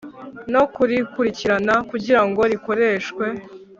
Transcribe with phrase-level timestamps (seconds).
[0.53, 3.25] no kurikurikirana kugira ngo rikoreshwe